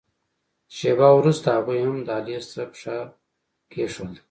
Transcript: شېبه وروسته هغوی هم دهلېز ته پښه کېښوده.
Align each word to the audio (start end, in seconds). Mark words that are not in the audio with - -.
شېبه 0.75 1.07
وروسته 1.19 1.47
هغوی 1.57 1.79
هم 1.87 1.97
دهلېز 2.07 2.45
ته 2.53 2.63
پښه 2.71 2.95
کېښوده. 3.71 4.19